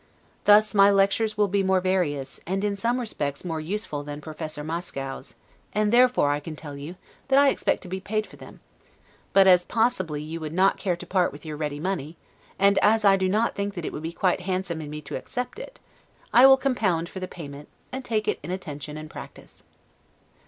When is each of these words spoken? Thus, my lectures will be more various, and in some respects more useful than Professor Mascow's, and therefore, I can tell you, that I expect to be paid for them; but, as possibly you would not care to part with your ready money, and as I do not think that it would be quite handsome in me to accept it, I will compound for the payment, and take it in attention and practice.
Thus, 0.45 0.73
my 0.73 0.89
lectures 0.89 1.37
will 1.37 1.47
be 1.47 1.61
more 1.61 1.79
various, 1.79 2.39
and 2.47 2.63
in 2.63 2.75
some 2.75 2.99
respects 2.99 3.45
more 3.45 3.59
useful 3.61 4.01
than 4.01 4.19
Professor 4.19 4.63
Mascow's, 4.63 5.35
and 5.73 5.93
therefore, 5.93 6.31
I 6.31 6.39
can 6.39 6.55
tell 6.55 6.75
you, 6.75 6.95
that 7.27 7.37
I 7.37 7.49
expect 7.49 7.83
to 7.83 7.87
be 7.87 7.99
paid 7.99 8.25
for 8.25 8.35
them; 8.35 8.61
but, 9.31 9.45
as 9.45 9.63
possibly 9.63 10.19
you 10.19 10.39
would 10.39 10.53
not 10.53 10.79
care 10.79 10.95
to 10.95 11.05
part 11.05 11.31
with 11.31 11.45
your 11.45 11.55
ready 11.55 11.79
money, 11.79 12.17
and 12.57 12.79
as 12.79 13.05
I 13.05 13.15
do 13.15 13.29
not 13.29 13.53
think 13.53 13.75
that 13.75 13.85
it 13.85 13.93
would 13.93 14.01
be 14.01 14.11
quite 14.11 14.41
handsome 14.41 14.81
in 14.81 14.89
me 14.89 15.01
to 15.01 15.15
accept 15.15 15.59
it, 15.59 15.79
I 16.33 16.47
will 16.47 16.57
compound 16.57 17.07
for 17.07 17.19
the 17.19 17.27
payment, 17.27 17.67
and 17.91 18.03
take 18.03 18.27
it 18.27 18.39
in 18.41 18.49
attention 18.49 18.97
and 18.97 19.07
practice. 19.07 19.65